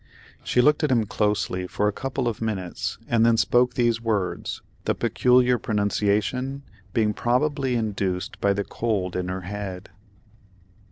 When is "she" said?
0.43-0.61